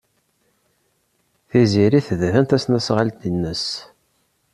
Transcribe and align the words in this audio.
Tiziri 1.49 1.99
tedhen 2.07 2.45
tasnasɣalt-nnes. 2.45 3.65